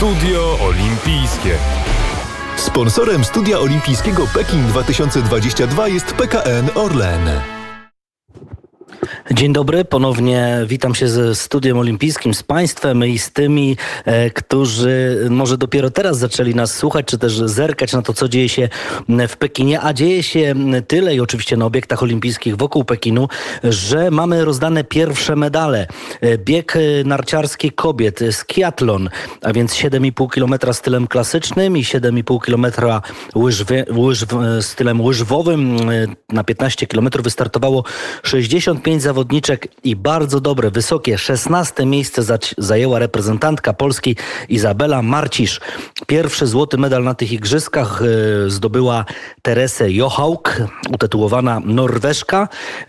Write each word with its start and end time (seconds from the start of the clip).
Studio 0.00 0.58
Olimpijskie. 0.60 1.58
Sponsorem 2.56 3.24
Studia 3.24 3.58
Olimpijskiego 3.58 4.26
Pekin 4.26 4.66
2022 4.66 5.88
jest 5.88 6.12
PKN 6.14 6.70
Orlen. 6.74 7.59
Dzień 9.34 9.52
dobry, 9.52 9.84
ponownie 9.84 10.58
witam 10.66 10.94
się 10.94 11.08
ze 11.08 11.34
Studiem 11.34 11.78
Olimpijskim, 11.78 12.34
z 12.34 12.42
Państwem 12.42 13.04
i 13.04 13.18
z 13.18 13.32
tymi, 13.32 13.76
e, 14.04 14.30
którzy 14.30 15.26
może 15.30 15.58
dopiero 15.58 15.90
teraz 15.90 16.18
zaczęli 16.18 16.54
nas 16.54 16.76
słuchać, 16.76 17.06
czy 17.06 17.18
też 17.18 17.32
zerkać 17.44 17.92
na 17.92 18.02
to, 18.02 18.12
co 18.12 18.28
dzieje 18.28 18.48
się 18.48 18.68
w 19.28 19.36
Pekinie. 19.36 19.80
A 19.80 19.92
dzieje 19.92 20.22
się 20.22 20.54
tyle 20.88 21.14
i 21.14 21.20
oczywiście 21.20 21.56
na 21.56 21.64
obiektach 21.64 22.02
olimpijskich 22.02 22.56
wokół 22.56 22.84
Pekinu, 22.84 23.28
że 23.64 24.10
mamy 24.10 24.44
rozdane 24.44 24.84
pierwsze 24.84 25.36
medale. 25.36 25.86
E, 26.20 26.38
bieg 26.38 26.78
narciarski 27.04 27.72
kobiet, 27.72 28.20
skiatlon, 28.30 29.10
a 29.42 29.52
więc 29.52 29.74
7,5 29.74 30.28
km 30.30 30.74
stylem 30.74 31.06
klasycznym 31.06 31.76
i 31.76 31.84
7,5 31.84 32.40
km 32.40 32.66
łyż, 33.34 33.64
łyż, 33.90 34.26
stylem 34.60 35.00
łyżwowym. 35.00 35.90
E, 35.90 36.06
na 36.28 36.44
15 36.44 36.86
km 36.86 37.08
wystartowało 37.22 37.84
65 38.22 39.02
zawodników 39.02 39.19
zawodniczek 39.20 39.68
i 39.84 39.96
bardzo 39.96 40.40
dobre, 40.40 40.70
wysokie 40.70 41.18
16 41.18 41.86
miejsce 41.86 42.22
zajęła 42.58 42.98
reprezentantka 42.98 43.72
Polski 43.72 44.16
Izabela 44.48 45.02
Marcisz. 45.02 45.60
Pierwszy 46.06 46.46
złoty 46.46 46.78
medal 46.78 47.04
na 47.04 47.14
tych 47.14 47.32
igrzyskach 47.32 48.02
e, 48.02 48.50
zdobyła 48.50 49.04
Teresę 49.42 49.92
Jochałk, 49.92 50.62
utytułowana 50.94 51.60
Norweszka. 51.64 52.48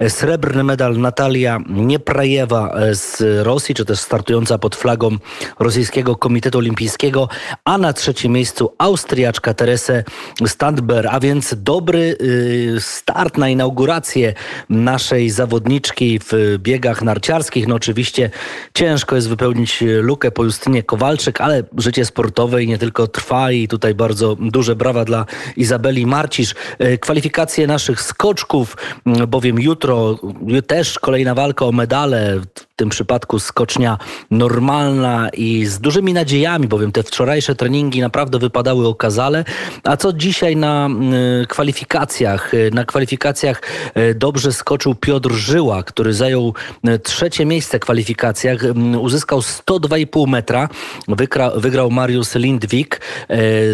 Srebrny 0.10 0.64
medal 0.64 0.98
Natalia 0.98 1.60
Nieprajewa 1.70 2.74
e, 2.74 2.96
z 2.96 3.24
Rosji, 3.46 3.76
czy 3.76 3.86
też 3.86 4.00
startująca 4.00 4.58
pod 4.58 4.76
flagą 4.76 5.18
Rosyjskiego 5.60 6.16
Komitetu 6.16 6.58
Olimpijskiego, 6.58 7.30
a 7.66 7.78
na 7.78 7.94
trzecim 7.94 8.32
miejscu 8.32 8.74
Austriaczka 8.78 9.54
Teresę 9.54 10.04
Standber, 10.48 11.08
a 11.12 11.20
więc 11.20 11.56
dobry 11.58 12.18
e, 12.78 12.82
start 12.82 13.38
na 13.38 13.50
inaugurację 13.50 14.34
naszej 14.70 15.30
zawodniczki 15.30 16.11
w 16.20 16.58
biegach 16.60 17.02
narciarskich. 17.02 17.68
No 17.68 17.76
oczywiście 17.76 18.30
ciężko 18.74 19.16
jest 19.16 19.30
wypełnić 19.30 19.84
lukę 20.02 20.32
po 20.32 20.44
Justynie 20.44 20.84
Kowalczyk, 20.84 21.42
ale 21.42 21.64
życie 21.78 22.06
sportowe 22.06 22.64
i 22.64 22.68
nie 22.68 22.78
tylko 22.78 23.08
trwa 23.08 23.52
i 23.52 23.68
tutaj 23.68 23.96
bardzo 23.96 24.36
duże 24.40 24.76
brawa 24.76 25.06
dla 25.06 25.26
Izabeli 25.58 26.06
Marcisz. 26.06 26.56
E, 26.80 26.98
kwalifikacje 26.98 27.68
naszych 27.68 28.02
skoczków, 28.02 28.78
bowiem 29.28 29.60
jutro 29.60 30.20
też 30.68 31.00
kolejna 31.00 31.36
walka 31.36 31.66
o 31.66 31.72
medale 31.72 32.42
tym 32.82 32.90
przypadku 32.90 33.40
skocznia 33.40 33.98
normalna 34.32 35.30
i 35.30 35.66
z 35.66 35.80
dużymi 35.80 36.14
nadziejami, 36.14 36.68
bowiem 36.68 36.92
te 36.92 37.04
wczorajsze 37.04 37.56
treningi 37.56 38.02
naprawdę 38.02 38.40
wypadały 38.40 38.88
okazale. 38.88 39.46
A 39.84 39.98
co 39.98 40.14
dzisiaj 40.14 40.56
na 40.56 40.90
y, 41.44 41.48
kwalifikacjach? 41.48 42.54
Y, 42.54 42.72
na 42.74 42.86
kwalifikacjach 42.86 43.62
y, 43.98 44.16
dobrze 44.16 44.54
skoczył 44.54 44.96
Piotr 44.96 45.32
Żyła, 45.32 45.84
który 45.84 46.14
zajął 46.14 46.54
trzecie 47.04 47.46
miejsce 47.46 47.78
w 47.78 47.82
kwalifikacjach. 47.82 48.62
Uzyskał 49.00 49.40
102,5 49.40 50.28
metra. 50.28 50.70
Wygrał 51.56 51.92
Mariusz 51.92 52.36
Lindwik. 52.36 53.02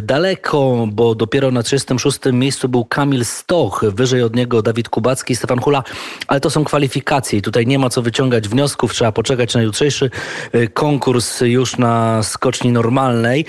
Daleko, 0.01 0.87
bo 0.91 1.15
dopiero 1.15 1.51
na 1.51 1.63
36 1.63 2.19
miejscu 2.33 2.69
był 2.69 2.85
Kamil 2.85 3.25
Stoch. 3.25 3.85
Wyżej 3.93 4.23
od 4.23 4.35
niego 4.35 4.61
Dawid 4.61 4.89
Kubacki, 4.89 5.35
Stefan 5.35 5.59
Hula. 5.59 5.83
Ale 6.27 6.39
to 6.39 6.49
są 6.49 6.63
kwalifikacje 6.63 7.39
i 7.39 7.41
tutaj 7.41 7.67
nie 7.67 7.79
ma 7.79 7.89
co 7.89 8.01
wyciągać 8.01 8.47
wniosków 8.47 8.96
trzeba 8.97 9.11
poczekać 9.11 9.55
na 9.55 9.61
jutrzejszy 9.61 10.09
y, 10.55 10.67
konkurs 10.67 11.41
już 11.41 11.77
na 11.77 12.23
skoczni 12.23 12.71
normalnej. 12.71 13.45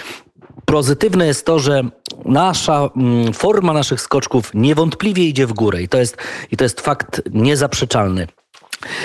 Pozytywne 0.65 1.27
jest 1.27 1.47
to, 1.47 1.59
że 1.59 1.83
nasza 2.25 2.91
mm, 2.97 3.33
forma 3.33 3.73
naszych 3.73 4.01
skoczków 4.01 4.51
niewątpliwie 4.55 5.25
idzie 5.25 5.47
w 5.47 5.53
górę 5.53 5.83
i 5.83 5.89
to 5.89 5.99
jest, 5.99 6.17
i 6.53 6.57
to 6.57 6.65
jest 6.65 6.81
fakt 6.81 7.23
niezaprzeczalny. 7.33 8.27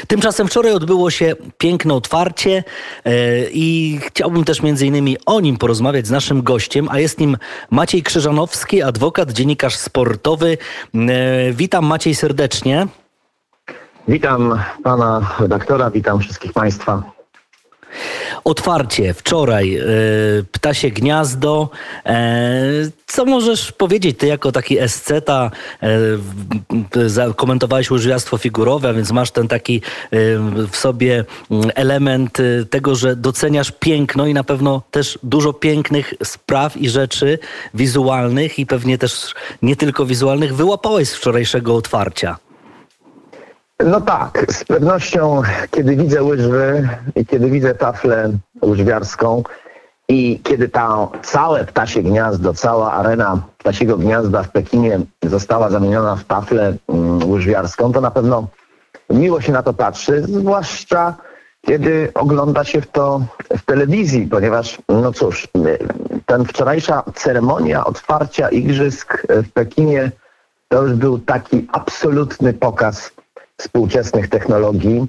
Tymczasem 0.07 0.47
wczoraj 0.47 0.73
odbyło 0.73 1.11
się 1.11 1.35
piękne 1.57 1.93
otwarcie 1.93 2.63
yy, 3.05 3.13
i 3.53 3.99
chciałbym 4.03 4.43
też 4.43 4.61
między 4.61 4.87
innymi 4.87 5.17
o 5.25 5.39
nim 5.39 5.57
porozmawiać 5.57 6.07
z 6.07 6.11
naszym 6.11 6.41
gościem, 6.41 6.87
a 6.91 6.99
jest 6.99 7.19
nim 7.19 7.37
Maciej 7.69 8.03
Krzyżanowski, 8.03 8.81
adwokat, 8.81 9.31
dziennikarz 9.31 9.75
sportowy. 9.75 10.57
Yy, 10.93 11.01
witam 11.53 11.85
Maciej 11.85 12.15
serdecznie. 12.15 12.87
Witam 14.07 14.59
pana 14.83 15.35
redaktora, 15.39 15.91
witam 15.91 16.19
wszystkich 16.19 16.53
państwa. 16.53 17.03
Otwarcie, 18.43 19.13
wczoraj, 19.13 19.77
y, 19.77 20.45
Ptasie 20.51 20.89
Gniazdo. 20.89 21.69
E, 22.05 22.61
co 23.07 23.25
możesz 23.25 23.71
powiedzieć, 23.71 24.17
ty 24.17 24.27
jako 24.27 24.51
taki 24.51 24.79
esceta, 24.79 25.51
e, 25.83 27.33
komentowałeś 27.35 27.91
łyżwiarstwo 27.91 28.37
figurowe, 28.37 28.89
a 28.89 28.93
więc 28.93 29.11
masz 29.11 29.31
ten 29.31 29.47
taki 29.47 29.75
e, 29.75 30.17
w 30.71 30.75
sobie 30.75 31.25
mm, 31.51 31.71
element 31.75 32.37
tego, 32.69 32.95
że 32.95 33.15
doceniasz 33.15 33.71
piękno 33.71 34.27
i 34.27 34.33
na 34.33 34.43
pewno 34.43 34.81
też 34.91 35.19
dużo 35.23 35.53
pięknych 35.53 36.13
spraw 36.23 36.77
i 36.77 36.89
rzeczy 36.89 37.39
wizualnych 37.73 38.59
i 38.59 38.65
pewnie 38.65 38.97
też 38.97 39.33
nie 39.61 39.75
tylko 39.75 40.05
wizualnych 40.05 40.55
wyłapałeś 40.55 41.09
z 41.09 41.15
wczorajszego 41.15 41.75
otwarcia. 41.75 42.37
No 43.79 44.01
tak, 44.01 44.45
z 44.50 44.63
pewnością, 44.63 45.41
kiedy 45.72 45.95
widzę 45.95 46.23
łyżwy 46.23 46.89
i 47.16 47.25
kiedy 47.25 47.50
widzę 47.50 47.75
taflę 47.75 48.31
łyżwiarską 48.66 49.44
i 50.09 50.39
kiedy 50.44 50.69
ta 50.69 51.07
całe 51.23 51.66
ptasie 51.66 52.01
gniazdo, 52.01 52.53
cała 52.53 52.91
arena 52.91 53.41
ptasiego 53.57 53.97
gniazda 53.97 54.44
w 54.44 54.51
Pekinie 54.51 55.00
została 55.23 55.69
zamieniona 55.69 56.16
w 56.16 56.23
taflę 56.23 56.73
mm, 56.89 57.29
łyżwiarską, 57.29 57.91
to 57.91 58.01
na 58.01 58.12
pewno 58.12 58.47
miło 59.09 59.41
się 59.41 59.51
na 59.51 59.63
to 59.63 59.73
patrzy, 59.73 60.22
zwłaszcza 60.22 61.16
kiedy 61.62 62.12
ogląda 62.13 62.63
się 62.63 62.81
w 62.81 62.88
to 62.88 63.22
w 63.57 63.66
telewizji, 63.66 64.28
ponieważ, 64.28 64.78
no 64.89 65.12
cóż, 65.12 65.47
ten 66.25 66.45
wczorajsza 66.45 67.03
ceremonia 67.16 67.85
otwarcia 67.85 68.50
igrzysk 68.50 69.28
w 69.29 69.51
Pekinie 69.51 70.12
to 70.67 70.83
już 70.83 70.94
był 70.94 71.19
taki 71.19 71.67
absolutny 71.72 72.53
pokaz 72.53 73.12
współczesnych 73.57 74.29
technologii 74.29 75.07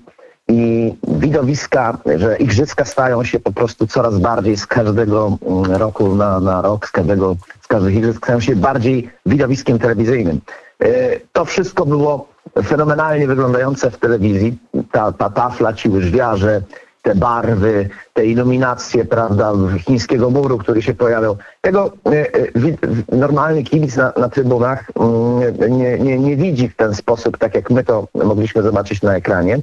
i 0.48 0.94
widowiska, 1.08 1.98
że 2.16 2.36
igrzyska 2.36 2.84
stają 2.84 3.24
się 3.24 3.40
po 3.40 3.52
prostu 3.52 3.86
coraz 3.86 4.18
bardziej 4.18 4.56
z 4.56 4.66
każdego 4.66 5.38
mm, 5.46 5.72
roku 5.72 6.14
na, 6.14 6.40
na 6.40 6.62
rok, 6.62 6.88
z 6.88 6.90
każdego, 6.90 7.36
z 7.60 7.66
każdych 7.66 7.94
igrzysk 7.94 8.24
stają 8.24 8.40
się 8.40 8.56
bardziej 8.56 9.10
widowiskiem 9.26 9.78
telewizyjnym. 9.78 10.40
E, 10.80 11.20
to 11.32 11.44
wszystko 11.44 11.86
było 11.86 12.28
fenomenalnie 12.64 13.26
wyglądające 13.26 13.90
w 13.90 13.98
telewizji. 13.98 14.58
Ta, 14.92 15.12
ta 15.12 15.30
tafla, 15.30 15.72
ci 15.72 15.88
łyżwiarze, 15.88 16.62
te 17.04 17.14
barwy, 17.14 17.88
te 18.12 18.26
iluminacje, 18.26 19.04
prawda, 19.04 19.52
chińskiego 19.78 20.30
muru, 20.30 20.58
który 20.58 20.82
się 20.82 20.94
pojawiał. 20.94 21.36
Tego 21.60 21.92
e, 22.06 22.10
e, 22.10 23.16
normalny 23.16 23.62
kibic 23.62 23.96
na, 23.96 24.12
na 24.16 24.28
trybunach 24.28 24.90
mm, 25.00 25.78
nie, 25.78 25.98
nie, 25.98 26.18
nie 26.18 26.36
widzi 26.36 26.68
w 26.68 26.76
ten 26.76 26.94
sposób, 26.94 27.38
tak 27.38 27.54
jak 27.54 27.70
my 27.70 27.84
to 27.84 28.08
mogliśmy 28.14 28.62
zobaczyć 28.62 29.02
na 29.02 29.16
ekranie. 29.16 29.58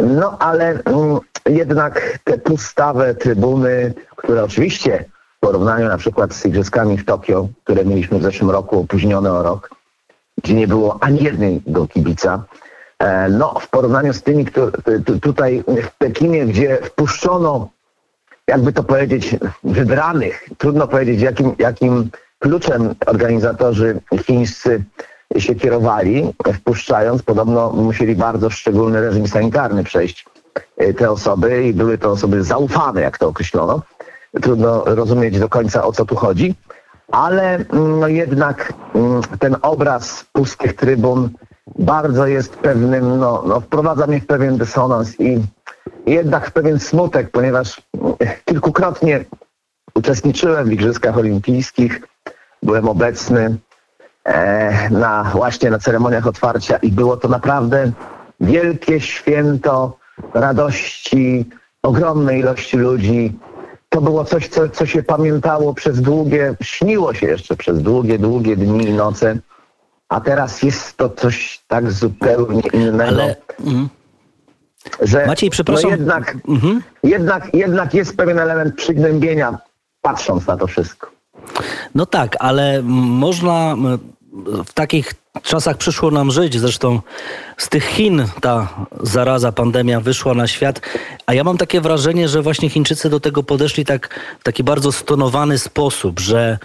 No 0.00 0.38
ale 0.38 0.70
mm, 0.70 1.18
jednak 1.46 2.18
te 2.24 2.38
pustawe 2.38 3.14
trybuny, 3.14 3.94
które 4.16 4.44
oczywiście 4.44 5.04
w 5.36 5.40
porównaniu 5.40 5.88
na 5.88 5.98
przykład 5.98 6.34
z 6.34 6.46
igrzyskami 6.46 6.98
w 6.98 7.04
Tokio, 7.04 7.48
które 7.64 7.84
mieliśmy 7.84 8.18
w 8.18 8.22
zeszłym 8.22 8.50
roku 8.50 8.80
opóźnione 8.80 9.32
o 9.32 9.42
rok, 9.42 9.70
gdzie 10.42 10.54
nie 10.54 10.68
było 10.68 10.98
ani 11.00 11.22
jednego 11.24 11.86
kibica, 11.86 12.44
no, 13.30 13.54
w 13.60 13.68
porównaniu 13.68 14.12
z 14.12 14.22
tymi, 14.22 14.44
które 14.44 14.72
tutaj 15.22 15.64
w 15.82 15.98
Pekinie, 15.98 16.46
gdzie 16.46 16.76
wpuszczono, 16.76 17.68
jakby 18.46 18.72
to 18.72 18.84
powiedzieć, 18.84 19.36
wybranych, 19.64 20.48
trudno 20.58 20.88
powiedzieć, 20.88 21.20
jakim, 21.20 21.54
jakim 21.58 22.10
kluczem 22.38 22.94
organizatorzy 23.06 24.00
chińscy 24.26 24.84
się 25.38 25.54
kierowali, 25.54 26.34
wpuszczając, 26.54 27.22
podobno 27.22 27.70
musieli 27.70 28.16
bardzo 28.16 28.50
szczególny 28.50 29.00
reżim 29.00 29.28
sanitarny 29.28 29.84
przejść 29.84 30.26
e, 30.76 30.94
te 30.94 31.10
osoby 31.10 31.64
i 31.64 31.74
były 31.74 31.98
to 31.98 32.10
osoby 32.10 32.44
zaufane, 32.44 33.00
jak 33.00 33.18
to 33.18 33.28
określono. 33.28 33.82
Trudno 34.42 34.84
rozumieć 34.84 35.38
do 35.38 35.48
końca, 35.48 35.84
o 35.84 35.92
co 35.92 36.04
tu 36.04 36.16
chodzi, 36.16 36.54
ale 37.12 37.54
mm, 37.56 38.00
no 38.00 38.08
jednak 38.08 38.72
mm, 38.94 39.22
ten 39.38 39.56
obraz 39.62 40.24
pustych 40.32 40.76
trybun 40.76 41.30
bardzo 41.78 42.26
jest 42.26 42.56
pewnym, 42.56 43.18
no, 43.18 43.42
no 43.46 43.60
wprowadza 43.60 44.06
mnie 44.06 44.20
w 44.20 44.26
pewien 44.26 44.56
dysonans 44.56 45.20
i 45.20 45.40
jednak 46.06 46.48
w 46.48 46.52
pewien 46.52 46.78
smutek, 46.78 47.30
ponieważ 47.30 47.82
kilkukrotnie 48.44 49.24
uczestniczyłem 49.94 50.68
w 50.68 50.72
Igrzyskach 50.72 51.18
Olimpijskich, 51.18 52.00
byłem 52.62 52.88
obecny 52.88 53.56
e, 54.24 54.90
na, 54.90 55.24
właśnie 55.24 55.70
na 55.70 55.78
ceremoniach 55.78 56.26
otwarcia 56.26 56.76
i 56.76 56.92
było 56.92 57.16
to 57.16 57.28
naprawdę 57.28 57.92
wielkie 58.40 59.00
święto 59.00 59.96
radości, 60.34 61.48
ogromnej 61.82 62.40
ilości 62.40 62.76
ludzi, 62.76 63.38
to 63.88 64.00
było 64.00 64.24
coś, 64.24 64.48
co, 64.48 64.68
co 64.68 64.86
się 64.86 65.02
pamiętało 65.02 65.74
przez 65.74 66.00
długie, 66.00 66.54
śniło 66.62 67.14
się 67.14 67.26
jeszcze 67.26 67.56
przez 67.56 67.82
długie, 67.82 68.18
długie 68.18 68.56
dni 68.56 68.88
i 68.88 68.92
noce, 68.92 69.36
a 70.08 70.20
teraz 70.20 70.62
jest 70.62 70.96
to 70.96 71.08
coś 71.10 71.60
tak 71.68 71.92
zupełnie 71.92 72.62
innego. 72.72 73.04
Ale 73.04 73.36
mm, 73.66 73.88
że 75.02 75.26
Maciej, 75.26 75.50
przepraszam. 75.50 75.90
No 75.90 75.96
jednak, 75.96 76.36
Mhm. 76.48 76.82
jednak, 77.02 77.54
jednak 77.54 77.94
jest 77.94 78.16
pewien 78.16 78.38
element 78.38 78.74
przygnębienia, 78.76 79.58
patrząc 80.02 80.46
na 80.46 80.56
to 80.56 80.66
wszystko. 80.66 81.10
no 81.94 82.06
tak, 82.06 82.36
ale 82.40 82.82
można 82.82 83.72
m, 83.72 83.98
w 84.64 84.72
takich 84.72 85.14
czasach 85.42 85.76
przyszło 85.76 86.10
nam 86.10 86.30
żyć. 86.30 86.60
Zresztą 86.60 87.00
z 87.56 87.68
tych 87.68 87.84
Chin 87.84 88.26
ta 88.40 88.68
zaraza, 89.00 89.52
pandemia 89.52 90.00
wyszła 90.00 90.34
na 90.34 90.46
świat. 90.46 90.80
A 91.26 91.34
ja 91.34 91.44
mam 91.44 91.58
takie 91.58 91.80
wrażenie, 91.80 92.28
że 92.28 92.42
właśnie 92.42 92.70
Chińczycy 92.70 93.10
do 93.10 93.20
tego 93.20 93.42
podeszli 93.42 93.84
tak 93.84 94.20
w 94.40 94.44
taki 94.44 94.64
bardzo 94.64 94.92
stonowany 94.92 95.58
sposób, 95.58 96.20
że 96.20 96.58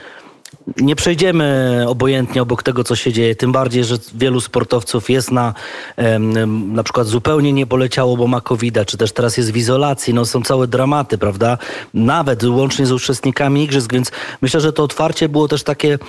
nie 0.77 0.95
przejdziemy 0.95 1.85
obojętnie 1.87 2.41
obok 2.41 2.63
tego, 2.63 2.83
co 2.83 2.95
się 2.95 3.13
dzieje. 3.13 3.35
Tym 3.35 3.51
bardziej, 3.51 3.83
że 3.83 3.95
wielu 4.15 4.41
sportowców 4.41 5.09
jest 5.09 5.31
na 5.31 5.53
na 6.67 6.83
przykład 6.83 7.07
zupełnie 7.07 7.53
nie 7.53 7.67
poleciało, 7.67 8.17
bo 8.17 8.27
ma 8.27 8.41
covid 8.41 8.77
czy 8.85 8.97
też 8.97 9.11
teraz 9.11 9.37
jest 9.37 9.51
w 9.51 9.57
izolacji. 9.57 10.13
No 10.13 10.25
są 10.25 10.41
całe 10.41 10.67
dramaty, 10.67 11.17
prawda? 11.17 11.57
Nawet 11.93 12.43
łącznie 12.43 12.85
z 12.85 12.91
uczestnikami 12.91 13.63
igrzysk, 13.63 13.93
więc 13.93 14.11
myślę, 14.41 14.61
że 14.61 14.73
to 14.73 14.83
otwarcie 14.83 15.29
było 15.29 15.47
też 15.47 15.63
takie 15.63 15.99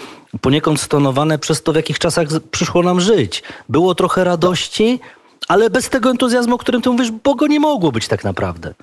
poniekąd 0.41 0.81
stonowane 0.81 1.39
przez 1.39 1.63
to, 1.63 1.73
w 1.73 1.77
jakich 1.77 1.99
czasach 1.99 2.29
przyszło 2.51 2.83
nam 2.83 3.01
żyć. 3.01 3.43
Było 3.69 3.95
trochę 3.95 4.25
radości, 4.25 5.01
ale 5.49 5.71
bez 5.71 5.89
tego 5.89 6.11
entuzjazmu, 6.11 6.55
o 6.55 6.59
którym 6.59 6.83
ty 6.83 6.91
mówisz, 6.91 7.11
bo 7.11 7.35
go 7.35 7.47
nie 7.47 7.61
mogło 7.61 7.93
być 7.93 8.09
tak 8.09 8.25
naprawdę. 8.25 8.75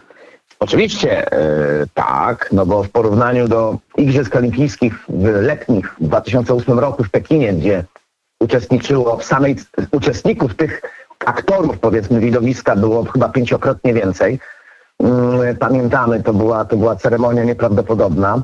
Oczywiście 0.60 1.32
e, 1.32 1.86
tak, 1.94 2.50
no 2.52 2.66
bo 2.66 2.84
w 2.84 2.90
porównaniu 2.90 3.48
do 3.48 3.78
Igrzysk 3.98 4.36
Olimpijskich 4.36 5.06
w 5.10 5.24
letnich 5.24 5.96
w 6.00 6.08
2008 6.08 6.80
roku 6.80 7.04
w 7.04 7.10
Pekinie, 7.10 7.54
gdzie 7.54 7.84
uczestniczyło 8.40 9.18
w 9.18 9.24
samej 9.24 9.56
uczestników 9.92 10.56
tych 10.56 10.82
aktorów, 11.26 11.80
powiedzmy, 11.80 12.20
widowiska 12.20 12.76
było 12.76 13.04
chyba 13.04 13.30
pięciokrotnie 13.30 13.94
więcej. 13.94 14.40
Mm, 15.00 15.58
Pamiętamy, 15.58 16.24
to 16.24 16.34
była, 16.34 16.66
to 16.66 16.78
była 16.78 16.96
ceremonia 16.96 17.44
nieprawdopodobna 17.44 18.42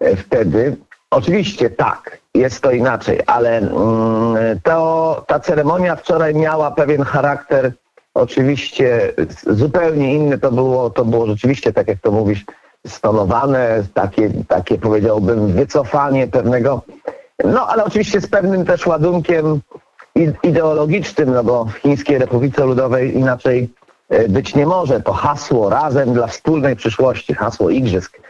e, 0.00 0.16
wtedy. 0.16 0.76
Oczywiście 1.10 1.70
tak, 1.70 2.18
jest 2.34 2.60
to 2.60 2.70
inaczej, 2.70 3.20
ale 3.26 3.58
mm, 3.58 4.60
to, 4.62 5.24
ta 5.26 5.40
ceremonia 5.40 5.96
wczoraj 5.96 6.34
miała 6.34 6.70
pewien 6.70 7.02
charakter 7.02 7.72
oczywiście 8.14 9.12
zupełnie 9.46 10.14
inny. 10.14 10.38
To 10.38 10.52
było, 10.52 10.90
to 10.90 11.04
było 11.04 11.26
rzeczywiście, 11.26 11.72
tak 11.72 11.88
jak 11.88 12.00
to 12.00 12.12
mówisz, 12.12 12.44
stonowane, 12.86 13.82
takie, 13.94 14.30
takie 14.48 14.78
powiedziałbym 14.78 15.52
wycofanie 15.52 16.26
pewnego, 16.26 16.82
no 17.44 17.68
ale 17.68 17.84
oczywiście 17.84 18.20
z 18.20 18.26
pewnym 18.26 18.64
też 18.64 18.86
ładunkiem 18.86 19.60
ideologicznym, 20.42 21.32
no 21.32 21.44
bo 21.44 21.64
w 21.64 21.74
Chińskiej 21.74 22.18
Republice 22.18 22.64
Ludowej 22.64 23.16
inaczej 23.16 23.68
e, 24.08 24.28
być 24.28 24.54
nie 24.54 24.66
może. 24.66 25.00
To 25.00 25.12
hasło 25.12 25.70
razem 25.70 26.14
dla 26.14 26.26
wspólnej 26.26 26.76
przyszłości, 26.76 27.34
hasło 27.34 27.70
igrzysk. 27.70 28.20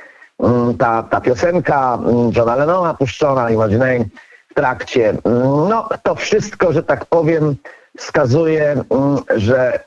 Mm, 0.40 0.78
Ta, 0.78 1.02
ta 1.02 1.20
piosenka 1.20 1.98
mm, 2.04 2.30
Johna 2.36 2.56
Lennona 2.56 2.94
puszczona, 2.94 3.50
Imagine 3.50 4.04
w 4.50 4.54
trakcie, 4.54 5.08
mm, 5.08 5.68
no 5.68 5.88
to 6.02 6.14
wszystko, 6.14 6.72
że 6.72 6.82
tak 6.82 7.06
powiem, 7.06 7.56
wskazuje, 7.98 8.84
mm, 8.90 9.18
że 9.36 9.80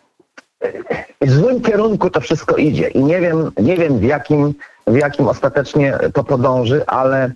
w 1.22 1.32
złym 1.32 1.62
kierunku 1.62 2.10
to 2.10 2.22
wszystko 2.22 2.56
idzie. 2.56 2.88
I 2.88 3.04
nie 3.04 3.22
wiem, 3.22 3.52
nie 3.58 3.78
wiem 3.78 4.00
w, 4.00 4.04
jakim, 4.04 4.54
w 4.88 4.96
jakim 4.96 5.28
ostatecznie 5.28 5.98
to 6.14 6.24
podąży, 6.24 6.86
ale 6.86 7.32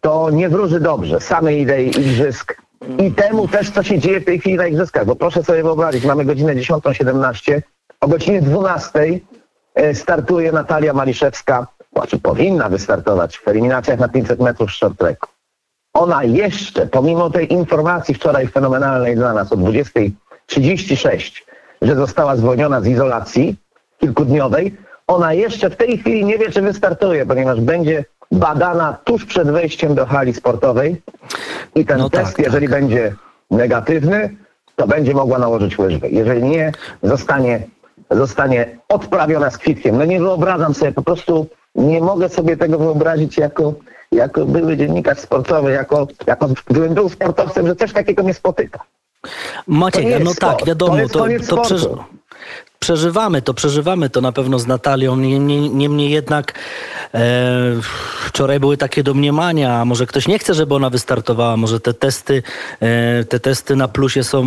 to 0.00 0.30
nie 0.30 0.48
wróży 0.48 0.80
dobrze. 0.80 1.20
Samej 1.20 1.60
idei 1.60 1.88
igrzysk. 1.88 2.62
I 2.98 3.12
temu 3.12 3.48
też, 3.48 3.70
co 3.70 3.82
się 3.82 3.98
dzieje 3.98 4.20
w 4.20 4.24
tej 4.24 4.40
chwili 4.40 4.56
na 4.56 4.66
igrzyskach, 4.66 5.06
bo 5.06 5.16
proszę 5.16 5.44
sobie 5.44 5.62
wyobrazić, 5.62 6.04
mamy 6.04 6.24
godzinę 6.24 6.54
10.17, 6.54 7.62
o 8.00 8.08
godzinie 8.08 8.42
12.00 8.42 9.18
e, 9.74 9.94
startuje 9.94 10.52
Natalia 10.52 10.92
Maliszewska, 10.92 11.66
znaczy 11.92 12.18
powinna 12.18 12.68
wystartować 12.68 13.38
w 13.38 13.48
eliminacjach 13.48 13.98
na 13.98 14.08
500 14.08 14.40
metrów 14.40 14.72
short 14.72 14.98
tracku. 14.98 15.28
Ona 15.98 16.24
jeszcze, 16.24 16.86
pomimo 16.86 17.30
tej 17.30 17.52
informacji 17.52 18.14
wczoraj 18.14 18.46
fenomenalnej 18.46 19.16
dla 19.16 19.32
nas 19.32 19.52
o 19.52 19.56
20.36, 19.56 21.42
że 21.82 21.94
została 21.94 22.36
zwolniona 22.36 22.80
z 22.80 22.86
izolacji 22.86 23.56
kilkudniowej, 24.00 24.76
ona 25.06 25.32
jeszcze 25.32 25.70
w 25.70 25.76
tej 25.76 25.98
chwili 25.98 26.24
nie 26.24 26.38
wie, 26.38 26.50
czy 26.50 26.62
wystartuje, 26.62 27.26
ponieważ 27.26 27.60
będzie 27.60 28.04
badana 28.32 28.96
tuż 29.04 29.24
przed 29.24 29.50
wejściem 29.50 29.94
do 29.94 30.06
hali 30.06 30.34
sportowej 30.34 31.02
i 31.74 31.84
ten 31.84 31.98
No 31.98 32.10
tak, 32.10 32.24
test, 32.24 32.38
jeżeli 32.38 32.68
tak. 32.68 32.80
będzie 32.80 33.14
negatywny, 33.50 34.36
to 34.76 34.86
będzie 34.86 35.14
mogła 35.14 35.38
nałożyć 35.38 35.78
łyżwy. 35.78 36.08
Jeżeli 36.10 36.42
nie, 36.42 36.72
zostanie, 37.02 37.60
zostanie 38.10 38.78
odprawiona 38.88 39.50
z 39.50 39.58
kwitkiem. 39.58 39.98
No 39.98 40.04
nie 40.04 40.20
wyobrażam 40.20 40.74
sobie, 40.74 40.92
po 40.92 41.02
prostu 41.02 41.46
nie 41.74 42.00
mogę 42.00 42.28
sobie 42.28 42.56
tego 42.56 42.78
wyobrazić 42.78 43.38
jako, 43.38 43.74
jako 44.12 44.46
były 44.46 44.76
dziennikarz 44.76 45.18
sportowy, 45.18 45.72
jako, 45.72 46.08
jako 46.26 46.48
gdybym 46.66 46.94
był 46.94 47.08
sportowcem, 47.08 47.66
że 47.66 47.76
coś 47.76 47.92
takiego 47.92 48.22
mnie 48.22 48.34
spotyka. 48.34 48.80
Maciek, 49.66 50.24
no 50.24 50.30
tak, 50.34 50.36
sport. 50.36 50.66
wiadomo, 50.66 50.92
To 51.08 51.26
jest 51.26 51.50
to, 51.50 51.56
to, 51.56 51.62
przeży, 51.62 51.88
przeżywamy 52.78 53.42
to, 53.42 53.54
przeżywamy 53.54 54.10
to 54.10 54.20
na 54.20 54.32
pewno 54.32 54.58
z 54.58 54.66
Natalią. 54.66 55.16
Niemniej, 55.16 55.70
niemniej 55.70 56.10
jednak 56.10 56.52
wczoraj 58.26 58.60
były 58.60 58.76
takie 58.76 59.02
domniemania, 59.02 59.80
a 59.80 59.84
może 59.84 60.06
ktoś 60.06 60.28
nie 60.28 60.38
chce, 60.38 60.54
żeby 60.54 60.74
ona 60.74 60.90
wystartowała, 60.90 61.56
może 61.56 61.80
te 61.80 61.94
testy, 61.94 62.42
e, 62.80 63.24
te 63.24 63.40
testy 63.40 63.76
na 63.76 63.88
plusie 63.88 64.24
są 64.24 64.44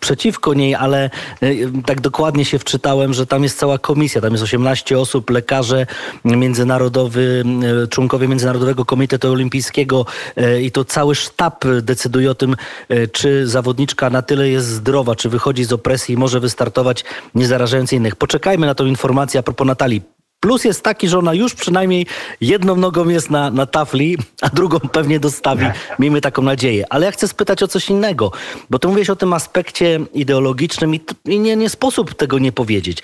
przeciwko 0.00 0.54
niej, 0.54 0.74
ale 0.74 1.10
e, 1.42 1.48
tak 1.86 2.00
dokładnie 2.00 2.44
się 2.44 2.58
wczytałem, 2.58 3.14
że 3.14 3.26
tam 3.26 3.42
jest 3.42 3.58
cała 3.58 3.78
komisja, 3.78 4.20
tam 4.20 4.32
jest 4.32 4.44
18 4.44 4.98
osób, 4.98 5.30
lekarze, 5.30 5.86
międzynarodowy, 6.24 7.44
e, 7.84 7.86
członkowie 7.86 8.28
Międzynarodowego 8.28 8.84
Komitetu 8.84 9.32
Olimpijskiego 9.32 10.06
e, 10.36 10.60
i 10.62 10.70
to 10.70 10.84
cały 10.84 11.14
sztab 11.14 11.64
decyduje 11.82 12.30
o 12.30 12.34
tym, 12.34 12.56
e, 12.88 13.08
czy 13.08 13.46
zawodniczka 13.46 14.10
na 14.10 14.22
tyle 14.22 14.48
jest 14.48 14.66
zdrowa, 14.66 15.16
czy 15.16 15.28
wychodzi 15.28 15.64
z 15.64 15.72
opresji 15.72 16.14
i 16.14 16.18
może 16.18 16.40
wystartować, 16.40 17.04
nie 17.34 17.46
zarażając 17.46 17.92
innych. 17.92 18.16
Poczekajmy 18.16 18.66
na 18.66 18.74
tą 18.74 18.86
informację 18.86 19.40
a 19.40 19.42
propos 19.42 19.66
Natalii. 19.66 20.17
Plus 20.40 20.64
jest 20.64 20.82
taki, 20.82 21.08
że 21.08 21.18
ona 21.18 21.34
już 21.34 21.54
przynajmniej 21.54 22.06
jedną 22.40 22.76
nogą 22.76 23.08
jest 23.08 23.30
na, 23.30 23.50
na 23.50 23.66
tafli, 23.66 24.18
a 24.42 24.48
drugą 24.48 24.78
pewnie 24.78 25.20
dostawi. 25.20 25.66
Miejmy 25.98 26.20
taką 26.20 26.42
nadzieję. 26.42 26.84
Ale 26.90 27.06
ja 27.06 27.12
chcę 27.12 27.28
spytać 27.28 27.62
o 27.62 27.68
coś 27.68 27.90
innego, 27.90 28.32
bo 28.70 28.78
ty 28.78 28.88
mówisz 28.88 29.10
o 29.10 29.16
tym 29.16 29.32
aspekcie 29.32 30.00
ideologicznym 30.14 30.94
i, 30.94 31.00
i 31.24 31.38
nie, 31.40 31.56
nie 31.56 31.68
sposób 31.68 32.14
tego 32.14 32.38
nie 32.38 32.52
powiedzieć. 32.52 33.02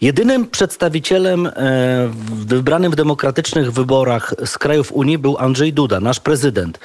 Jedynym 0.00 0.46
przedstawicielem 0.46 1.46
e, 1.46 1.50
w- 2.08 2.46
wybranym 2.46 2.92
w 2.92 2.96
demokratycznych 2.96 3.72
wyborach 3.72 4.34
z 4.44 4.58
krajów 4.58 4.92
Unii 4.92 5.18
był 5.18 5.38
Andrzej 5.38 5.72
Duda, 5.72 6.00
nasz 6.00 6.20
prezydent. 6.20 6.78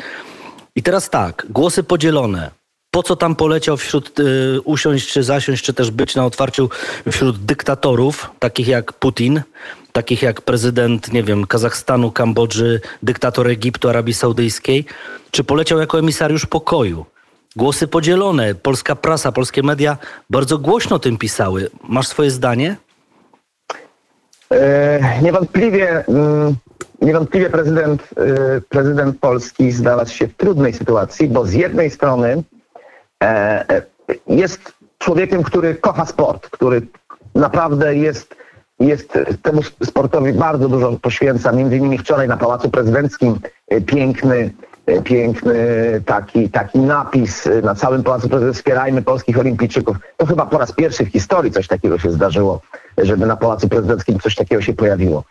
I 0.75 0.83
teraz 0.83 1.09
tak, 1.09 1.45
głosy 1.49 1.83
podzielone. 1.83 2.51
Po 2.91 3.03
co 3.03 3.15
tam 3.15 3.35
poleciał 3.35 3.77
wśród 3.77 4.19
y, 4.19 4.61
usiąść 4.63 5.13
czy 5.13 5.23
zasiąść, 5.23 5.63
czy 5.63 5.73
też 5.73 5.91
być 5.91 6.15
na 6.15 6.25
otwarciu 6.25 6.69
wśród 7.11 7.37
dyktatorów, 7.45 8.29
takich 8.39 8.67
jak 8.67 8.93
Putin, 8.93 9.41
takich 9.91 10.21
jak 10.21 10.41
prezydent, 10.41 11.13
nie 11.13 11.23
wiem, 11.23 11.47
Kazachstanu, 11.47 12.11
Kambodży, 12.11 12.81
dyktator 13.03 13.47
Egiptu, 13.47 13.89
Arabii 13.89 14.13
Saudyjskiej, 14.13 14.85
czy 15.31 15.43
poleciał 15.43 15.79
jako 15.79 15.99
emisariusz 15.99 16.45
pokoju? 16.45 17.05
Głosy 17.55 17.87
podzielone. 17.87 18.55
Polska 18.55 18.95
prasa, 18.95 19.31
polskie 19.31 19.63
media 19.63 19.97
bardzo 20.29 20.57
głośno 20.57 20.95
o 20.95 20.99
tym 20.99 21.17
pisały. 21.17 21.69
Masz 21.83 22.07
swoje 22.07 22.31
zdanie? 22.31 22.75
E, 24.51 25.21
Niewątpliwie, 25.21 26.05
mm, 26.07 26.55
niewątpliwie 27.01 27.49
prezydent, 27.49 28.09
e, 28.17 28.61
prezydent 28.61 29.19
Polski 29.19 29.71
znalazł 29.71 30.13
się 30.13 30.27
w 30.27 30.33
trudnej 30.33 30.73
sytuacji, 30.73 31.27
bo 31.27 31.45
z 31.45 31.53
jednej 31.53 31.91
strony 31.91 32.43
e, 33.23 33.27
e, 33.69 33.81
jest 34.27 34.73
człowiekiem, 34.97 35.43
który 35.43 35.75
kocha 35.75 36.05
sport, 36.05 36.49
który 36.49 36.81
naprawdę 37.35 37.95
jest, 37.95 38.35
jest 38.79 39.19
temu 39.41 39.61
sportowi 39.63 40.33
bardzo 40.33 40.69
dużo 40.69 40.91
poświęca. 41.01 41.51
Między 41.51 41.77
innymi 41.77 41.97
wczoraj 41.97 42.27
na 42.27 42.37
Pałacu 42.37 42.69
Prezydenckim 42.69 43.39
e, 43.67 43.81
piękny, 43.81 44.53
e, 44.85 45.01
piękny 45.01 45.55
taki, 46.05 46.49
taki 46.49 46.79
napis 46.79 47.47
e, 47.47 47.61
na 47.61 47.75
całym 47.75 48.03
Pałacu 48.03 48.29
Prezydenckim 48.29 48.59
wspierajmy 48.59 49.01
polskich 49.01 49.39
olimpijczyków. 49.39 49.97
To 50.17 50.25
chyba 50.25 50.45
po 50.45 50.57
raz 50.57 50.71
pierwszy 50.71 51.05
w 51.05 51.09
historii 51.09 51.51
coś 51.51 51.67
takiego 51.67 51.99
się 51.99 52.11
zdarzyło, 52.11 52.61
żeby 52.97 53.25
na 53.25 53.37
Pałacu 53.37 53.69
Prezydenckim 53.69 54.19
coś 54.19 54.35
takiego 54.35 54.61
się 54.61 54.73
pojawiło. 54.73 55.23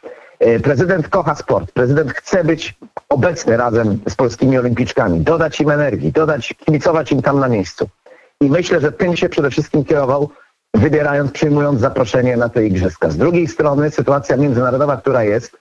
Prezydent 0.63 1.09
kocha 1.09 1.35
sport. 1.35 1.73
Prezydent 1.73 2.13
chce 2.13 2.45
być 2.45 2.75
obecny 3.09 3.57
razem 3.57 3.99
z 4.09 4.15
polskimi 4.15 4.59
olimpijczykami, 4.59 5.21
dodać 5.21 5.61
im 5.61 5.71
energii, 5.71 6.13
dodać, 6.13 6.55
kibicować 6.67 7.13
im 7.13 7.23
tam 7.23 7.41
na 7.41 7.49
miejscu. 7.49 7.89
I 8.41 8.51
myślę, 8.51 8.81
że 8.81 8.93
tym 8.93 9.17
się 9.17 9.29
przede 9.29 9.51
wszystkim 9.51 9.85
kierował, 9.85 10.31
wybierając, 10.75 11.33
przyjmując 11.33 11.81
zaproszenie 11.81 12.37
na 12.37 12.49
te 12.49 12.67
igrzyska. 12.67 13.11
Z 13.11 13.17
drugiej 13.17 13.47
strony 13.47 13.91
sytuacja 13.91 14.37
międzynarodowa, 14.37 14.97
która 14.97 15.25
jest, 15.25 15.57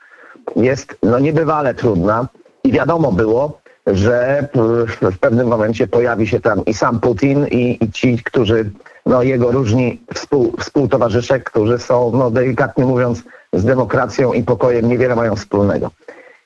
jest 0.55 0.97
no 1.03 1.19
niebywale 1.19 1.73
trudna 1.73 2.27
i 2.63 2.71
wiadomo 2.71 3.11
było, 3.11 3.61
że 3.87 4.47
w- 4.55 5.11
w 5.11 5.19
pewnym 5.19 5.47
momencie 5.47 5.87
pojawi 5.87 6.27
się 6.27 6.39
tam 6.39 6.65
i 6.65 6.73
sam 6.73 6.99
Putin 6.99 7.47
i, 7.47 7.83
i 7.83 7.91
ci, 7.91 8.17
którzy, 8.23 8.71
no 9.05 9.23
jego 9.23 9.51
różni 9.51 10.01
współ, 10.13 10.53
współtowarzysze, 10.59 11.39
którzy 11.39 11.79
są, 11.79 12.11
no 12.11 12.31
delikatnie 12.31 12.85
mówiąc, 12.85 13.23
z 13.53 13.63
demokracją 13.65 14.33
i 14.33 14.43
pokojem 14.43 14.89
niewiele 14.89 15.15
mają 15.15 15.35
wspólnego. 15.35 15.91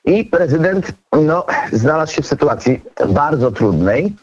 I 0.04 0.24
prezydent 0.24 0.92
no, 1.12 1.46
znalazł 1.72 2.12
się 2.12 2.22
w 2.22 2.26
sytuacji 2.26 2.80
bardzo 3.08 3.50
trudnej, 3.50 4.16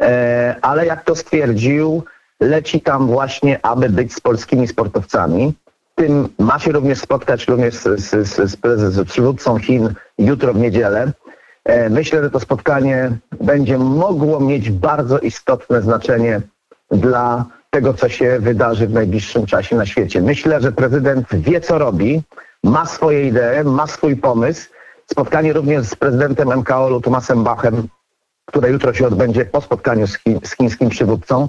e, 0.00 0.56
ale 0.62 0.86
jak 0.86 1.04
to 1.04 1.16
stwierdził, 1.16 2.02
leci 2.42 2.80
tam 2.80 3.06
właśnie, 3.06 3.66
aby 3.66 3.88
być 3.88 4.14
z 4.14 4.20
polskimi 4.20 4.68
sportowcami. 4.68 5.54
Tym 5.94 6.28
ma 6.38 6.58
się 6.58 6.72
również 6.72 6.98
spotkać 6.98 7.48
również 7.48 7.74
z, 7.74 8.00
z, 8.00 8.28
z, 8.28 8.50
z, 8.62 8.92
z 8.92 9.08
przywódcą 9.08 9.58
Chin 9.58 9.94
jutro 10.18 10.54
w 10.54 10.58
niedzielę. 10.58 11.12
E, 11.64 11.90
Myślę, 11.90 12.22
że 12.22 12.30
to 12.30 12.40
spotkanie 12.40 13.10
będzie 13.40 13.78
mogło 13.78 14.40
mieć 14.40 14.70
bardzo 14.70 15.18
istotne 15.18 15.82
znaczenie 15.82 16.40
dla 16.90 17.44
tego, 17.70 17.94
co 17.94 18.08
się 18.08 18.38
wydarzy 18.40 18.86
w 18.86 18.92
najbliższym 18.92 19.46
czasie 19.46 19.76
na 19.76 19.86
świecie. 19.86 20.22
Myślę, 20.22 20.60
że 20.60 20.72
prezydent 20.72 21.26
wie, 21.32 21.60
co 21.60 21.78
robi, 21.78 22.22
ma 22.64 22.86
swoje 22.86 23.28
idee, 23.28 23.64
ma 23.64 23.86
swój 23.86 24.16
pomysł. 24.16 24.68
Spotkanie 25.06 25.52
również 25.52 25.86
z 25.86 25.94
prezydentem 25.94 26.58
MKOL-u 26.58 27.00
Tomasem 27.00 27.44
Bachem, 27.44 27.88
które 28.46 28.70
jutro 28.70 28.94
się 28.94 29.06
odbędzie 29.06 29.44
po 29.44 29.60
spotkaniu 29.60 30.06
z, 30.06 30.18
chi, 30.18 30.38
z 30.44 30.56
chińskim 30.56 30.88
przywódcą. 30.88 31.48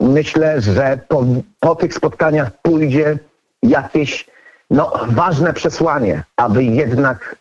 Myślę, 0.00 0.60
że 0.60 0.98
po, 1.08 1.24
po 1.60 1.74
tych 1.74 1.94
spotkaniach 1.94 2.50
pójdzie 2.62 3.18
jakieś 3.62 4.26
no, 4.70 4.92
ważne 5.08 5.52
przesłanie, 5.52 6.22
aby 6.36 6.64
jednak 6.64 7.36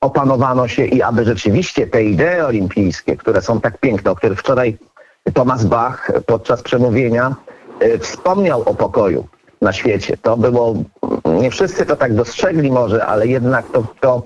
opanowano 0.00 0.68
się 0.68 0.84
i 0.84 1.02
aby 1.02 1.24
rzeczywiście 1.24 1.86
te 1.86 2.04
idee 2.04 2.40
olimpijskie, 2.46 3.16
które 3.16 3.42
są 3.42 3.60
tak 3.60 3.78
piękne, 3.78 4.10
o 4.10 4.16
których 4.16 4.38
wczoraj 4.38 4.78
Thomas 5.34 5.64
Bach 5.64 6.12
podczas 6.26 6.62
przemówienia 6.62 7.34
e, 7.80 7.98
wspomniał 7.98 8.62
o 8.62 8.74
pokoju 8.74 9.28
na 9.62 9.72
świecie. 9.72 10.16
To 10.16 10.36
było, 10.36 10.74
nie 11.24 11.50
wszyscy 11.50 11.86
to 11.86 11.96
tak 11.96 12.14
dostrzegli 12.14 12.70
może, 12.70 13.06
ale 13.06 13.26
jednak 13.26 13.66
to, 13.72 13.86
to 14.00 14.22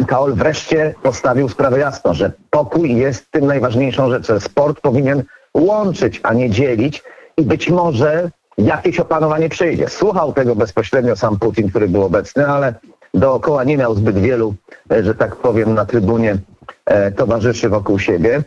MKOL 0.00 0.34
wreszcie 0.34 0.94
postawił 1.02 1.48
sprawę 1.48 1.78
jasno, 1.78 2.14
że 2.14 2.32
pokój 2.50 2.96
jest 2.96 3.30
tym 3.30 3.46
najważniejszą 3.46 4.10
rzeczą. 4.10 4.40
Sport 4.40 4.80
powinien 4.80 5.22
łączyć, 5.54 6.20
a 6.22 6.34
nie 6.34 6.50
dzielić 6.50 7.02
i 7.36 7.42
być 7.42 7.70
może 7.70 8.30
jakieś 8.58 9.00
opanowanie 9.00 9.48
przyjdzie. 9.48 9.88
Słuchał 9.88 10.32
tego 10.32 10.56
bezpośrednio 10.56 11.16
sam 11.16 11.38
Putin, 11.38 11.70
który 11.70 11.88
był 11.88 12.04
obecny, 12.04 12.46
ale 12.46 12.74
dookoła 13.14 13.64
nie 13.64 13.76
miał 13.76 13.94
zbyt 13.94 14.18
wielu, 14.18 14.54
e, 14.92 15.04
że 15.04 15.14
tak 15.14 15.36
powiem, 15.36 15.74
na 15.74 15.84
trybunie 15.84 16.36
e, 16.84 17.12
towarzyszy 17.12 17.68
wokół 17.68 17.98
siebie. 17.98 18.42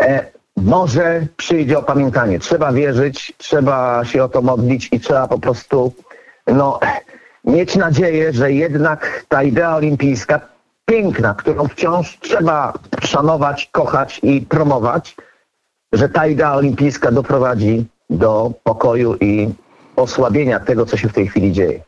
E, 0.00 0.24
może 0.56 1.26
przyjdzie 1.36 1.78
opamiętanie. 1.78 2.38
Trzeba 2.38 2.72
wierzyć, 2.72 3.34
trzeba 3.38 4.04
się 4.04 4.24
o 4.24 4.28
to 4.28 4.42
modlić 4.42 4.88
i 4.92 5.00
trzeba 5.00 5.28
po 5.28 5.38
prostu 5.38 5.92
no, 6.46 6.80
mieć 7.44 7.76
nadzieję, 7.76 8.32
że 8.32 8.52
jednak 8.52 9.24
ta 9.28 9.42
idea 9.42 9.76
olimpijska, 9.76 10.40
piękna, 10.86 11.34
którą 11.34 11.68
wciąż 11.68 12.18
trzeba 12.20 12.72
szanować, 13.02 13.68
kochać 13.72 14.20
i 14.22 14.40
promować, 14.40 15.16
że 15.96 16.08
ta 16.08 16.26
idea 16.26 16.54
olimpijska 16.54 17.12
doprowadzi 17.12 17.84
do 18.10 18.52
pokoju 18.64 19.16
i 19.20 19.48
osłabienia 19.96 20.60
tego, 20.60 20.86
co 20.86 20.96
się 20.96 21.08
w 21.08 21.12
tej 21.12 21.28
chwili 21.28 21.52
dzieje. 21.52 21.80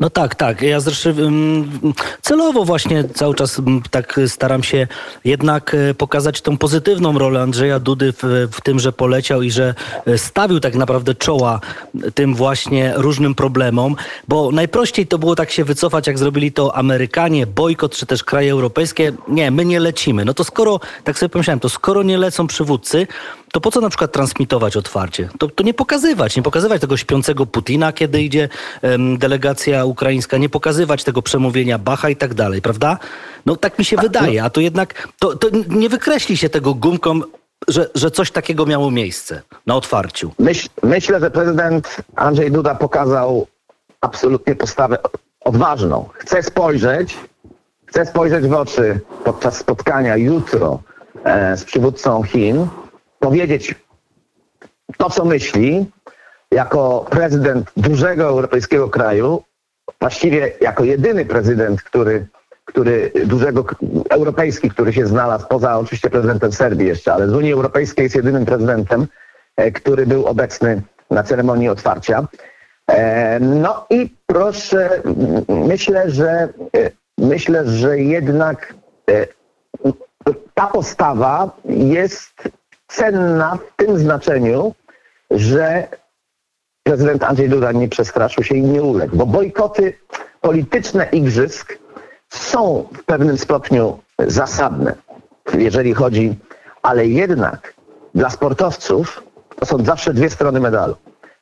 No 0.00 0.10
tak, 0.10 0.34
tak. 0.34 0.62
Ja 0.62 0.80
zresztą 0.80 1.10
celowo 2.22 2.64
właśnie 2.64 3.04
cały 3.04 3.34
czas 3.34 3.62
tak 3.90 4.20
staram 4.26 4.62
się 4.62 4.86
jednak 5.24 5.74
e, 5.74 5.94
pokazać 5.94 6.40
tą 6.40 6.58
pozytywną 6.58 7.18
rolę 7.18 7.40
Andrzeja 7.40 7.80
Dudy 7.80 8.12
w, 8.12 8.48
w 8.52 8.60
tym, 8.60 8.78
że 8.78 8.92
poleciał 8.92 9.42
i 9.42 9.50
że 9.50 9.74
e, 10.06 10.18
stawił 10.18 10.60
tak 10.60 10.74
naprawdę 10.74 11.14
czoła 11.14 11.60
tym 12.14 12.34
właśnie 12.34 12.92
różnym 12.96 13.34
problemom, 13.34 13.96
bo 14.28 14.50
najprościej 14.52 15.06
to 15.06 15.18
było 15.18 15.34
tak 15.34 15.50
się 15.50 15.64
wycofać, 15.64 16.06
jak 16.06 16.18
zrobili 16.18 16.52
to 16.52 16.76
Amerykanie, 16.76 17.46
bojkot 17.46 17.96
czy 17.96 18.06
też 18.06 18.24
kraje 18.24 18.52
europejskie. 18.52 19.12
Nie, 19.28 19.50
my 19.50 19.64
nie 19.64 19.80
lecimy. 19.80 20.24
No 20.24 20.34
to 20.34 20.44
skoro, 20.44 20.80
tak 21.04 21.18
sobie 21.18 21.30
pomyślałem, 21.30 21.60
to 21.60 21.68
skoro 21.68 22.02
nie 22.02 22.18
lecą 22.18 22.46
przywódcy, 22.46 23.06
to 23.52 23.60
po 23.60 23.70
co 23.70 23.80
na 23.80 23.88
przykład 23.88 24.12
transmitować 24.12 24.76
otwarcie? 24.76 25.28
To, 25.38 25.48
to 25.48 25.62
nie 25.62 25.74
pokazywać, 25.74 26.36
nie 26.36 26.42
pokazywać 26.42 26.80
tego 26.80 26.96
śpiącego 26.96 27.46
Putina, 27.46 27.92
kiedy 27.92 28.22
idzie 28.22 28.48
em, 28.82 29.18
delegacja 29.18 29.84
ukraińska, 29.84 30.38
nie 30.38 30.48
pokazywać 30.48 31.04
tego 31.04 31.22
przemówienia 31.22 31.78
Bacha 31.78 32.08
i 32.10 32.16
tak 32.16 32.34
dalej, 32.34 32.62
prawda? 32.62 32.98
No 33.46 33.56
tak 33.56 33.78
mi 33.78 33.84
się 33.84 33.96
wydaje, 33.96 34.44
a 34.44 34.50
to 34.50 34.60
jednak 34.60 35.08
to, 35.18 35.36
to 35.36 35.48
nie 35.68 35.88
wykreśli 35.88 36.36
się 36.36 36.48
tego 36.48 36.74
gumką, 36.74 37.20
że, 37.68 37.90
że 37.94 38.10
coś 38.10 38.30
takiego 38.30 38.66
miało 38.66 38.90
miejsce 38.90 39.42
na 39.66 39.76
otwarciu. 39.76 40.32
Myśl, 40.38 40.68
myślę, 40.82 41.20
że 41.20 41.30
prezydent 41.30 41.96
Andrzej 42.16 42.50
Duda 42.50 42.74
pokazał 42.74 43.46
absolutnie 44.00 44.54
postawę 44.56 44.98
odważną. 45.40 46.08
Chce 46.12 46.42
spojrzeć, 46.42 47.18
chce 47.86 48.06
spojrzeć 48.06 48.46
w 48.46 48.52
oczy 48.52 49.00
podczas 49.24 49.56
spotkania 49.56 50.16
jutro 50.16 50.82
e, 51.24 51.56
z 51.56 51.64
przywódcą 51.64 52.22
Chin, 52.22 52.68
powiedzieć 53.18 53.74
to, 54.96 55.10
co 55.10 55.24
myśli, 55.24 55.86
jako 56.50 57.06
prezydent 57.10 57.70
dużego 57.76 58.24
europejskiego 58.24 58.88
kraju, 58.88 59.42
właściwie 60.00 60.52
jako 60.60 60.84
jedyny 60.84 61.24
prezydent, 61.24 61.82
który, 61.82 62.26
który 62.64 63.12
dużego, 63.26 63.64
europejski, 64.10 64.70
który 64.70 64.92
się 64.92 65.06
znalazł, 65.06 65.46
poza 65.48 65.78
oczywiście 65.78 66.10
prezydentem 66.10 66.52
Serbii 66.52 66.86
jeszcze, 66.86 67.12
ale 67.12 67.28
z 67.28 67.34
Unii 67.34 67.52
Europejskiej 67.52 68.02
jest 68.02 68.16
jedynym 68.16 68.44
prezydentem, 68.44 69.06
e, 69.56 69.72
który 69.72 70.06
był 70.06 70.26
obecny 70.26 70.82
na 71.10 71.22
ceremonii 71.22 71.68
otwarcia. 71.68 72.26
E, 72.86 73.40
No 73.40 73.86
i 73.90 74.14
proszę, 74.26 75.02
myślę, 75.48 76.10
że 76.10 76.28
e, 76.30 76.48
myślę, 77.18 77.66
że 77.68 77.98
jednak 77.98 78.74
ta 80.54 80.66
postawa 80.66 81.50
jest 81.64 82.48
cenna 82.88 83.56
w 83.56 83.76
tym 83.76 83.98
znaczeniu, 83.98 84.74
że 85.30 85.88
prezydent 86.82 87.24
Andrzej 87.24 87.48
Duda 87.48 87.72
nie 87.72 87.88
przestraszył 87.88 88.44
się 88.44 88.54
i 88.54 88.62
nie 88.62 88.82
uległ, 88.82 89.16
bo 89.16 89.26
bojkoty 89.26 89.98
polityczne 90.40 91.08
igrzysk 91.12 91.78
są 92.28 92.88
w 92.92 93.04
pewnym 93.04 93.38
stopniu 93.38 93.98
zasadne, 94.18 94.94
jeżeli 95.54 95.94
chodzi, 95.94 96.38
ale 96.82 97.06
jednak 97.06 97.74
dla 98.14 98.30
sportowców 98.30 99.22
to 99.56 99.66
są 99.66 99.84
zawsze 99.84 100.14
dwie 100.14 100.30
strony 100.30 100.60
medalu. 100.60 100.96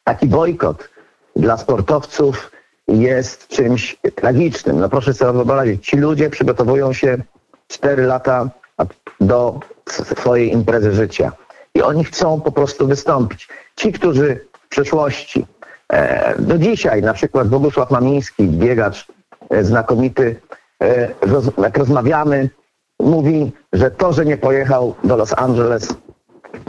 Taki 0.05 0.27
bojkot 0.27 0.89
dla 1.37 1.57
sportowców 1.57 2.51
jest 2.89 3.49
czymś 3.49 3.97
tragicznym. 4.15 4.81
No 4.81 4.89
proszę 4.89 5.15
sobie 5.15 5.33
wyobrazić, 5.33 5.87
ci 5.87 5.97
ludzie 5.97 6.31
przygotowują 6.31 6.93
się 6.93 7.19
4 7.69 8.03
lata 8.03 8.51
do 9.21 9.61
swojej 9.89 10.53
imprezy 10.53 10.93
życia 10.93 11.33
i 11.75 11.83
oni 11.83 12.05
chcą 12.05 12.41
po 12.41 12.53
prostu 12.53 12.87
wystąpić. 12.87 13.49
Ci, 13.77 13.93
którzy 13.93 14.41
w 14.53 14.69
przeszłości, 14.69 15.47
e, 15.93 16.35
do 16.43 16.59
dzisiaj 16.59 17.03
na 17.03 17.13
przykład 17.13 17.49
Bogusław 17.49 17.91
Mamiński, 17.91 18.49
biegacz 18.49 19.07
e, 19.51 19.65
znakomity, 19.65 20.41
e, 20.83 21.09
jak 21.63 21.79
rozmawiamy, 21.79 22.51
mówi, 23.01 23.53
że 23.73 23.91
to, 23.91 24.13
że 24.13 24.25
nie 24.25 24.37
pojechał 24.37 24.95
do 25.05 25.17
Los 25.17 25.35
Angeles, 25.37 25.95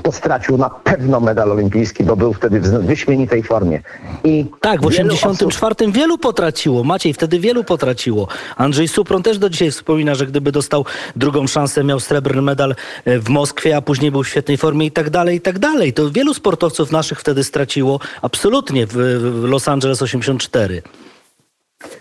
to 0.08 0.12
stracił 0.12 0.58
na 0.58 0.70
pewno 0.70 1.20
medal 1.20 1.52
olimpijski, 1.52 2.04
bo 2.04 2.16
był 2.16 2.34
wtedy 2.34 2.60
w 2.60 2.86
wyśmienitej 2.86 3.44
formie. 3.44 3.82
I 4.24 4.46
Tak, 4.62 4.82
w 4.82 4.92
wielu 4.92 5.14
84 5.14 5.76
wielu 5.92 6.18
potraciło. 6.18 6.84
Maciej, 6.84 7.14
wtedy 7.14 7.40
wielu 7.40 7.64
potraciło. 7.64 8.28
Andrzej 8.58 8.88
Supron 8.88 9.24
też 9.24 9.38
do 9.38 9.50
dzisiaj 9.50 9.72
wspomina, 9.72 10.16
że 10.16 10.28
gdyby 10.28 10.52
dostał 10.52 10.86
drugą 11.16 11.48
szansę, 11.48 11.84
miał 11.84 12.00
srebrny 12.00 12.42
medal 12.42 12.76
e, 13.06 13.20
w 13.20 13.30
Moskwie, 13.30 13.78
a 13.78 13.82
później 13.82 14.12
był 14.12 14.24
w 14.24 14.28
świetnej 14.28 14.58
formie 14.58 14.86
i 14.86 14.92
tak 14.92 15.10
dalej, 15.10 15.38
i 15.38 15.42
tak 15.42 15.60
dalej. 15.60 15.94
To 15.94 16.12
wielu 16.12 16.34
sportowców 16.34 16.92
naszych 16.92 17.20
wtedy 17.20 17.44
straciło 17.44 18.00
absolutnie 18.22 18.88
w, 18.88 18.96
Los 19.44 19.68
Angeles 19.68 20.02
84. 20.02 20.82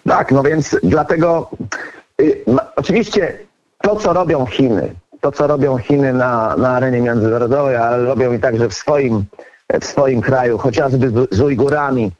Tak, 0.09 0.33
no 0.33 0.43
więc 0.43 0.77
dlatego 0.83 1.51
y, 2.21 2.45
oczywiście 2.77 3.39
to, 3.83 3.97
co 3.97 4.13
robią 4.13 4.47
Chiny, 4.47 4.95
to, 5.27 5.33
co 5.33 5.47
robią 5.47 5.79
Chiny 5.79 6.13
na, 6.13 6.57
na 6.57 6.71
arenie 6.71 7.01
międzynarodowej, 7.01 7.77
ale 7.77 8.05
robią 8.05 8.33
i 8.33 8.39
także 8.39 8.69
w 8.69 8.75
swoim, 8.75 9.25
w 9.81 9.85
swoim 9.85 10.21
kraju, 10.21 10.59
chociażby 10.59 11.13
z, 11.31 11.41
Ujgurami, 11.41 12.13